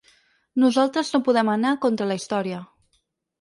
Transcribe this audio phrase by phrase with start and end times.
[0.61, 2.63] Nosaltres no podem anar contra la història.